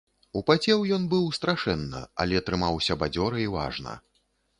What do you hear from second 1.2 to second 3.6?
страшэнна, але трымаўся бадзёра і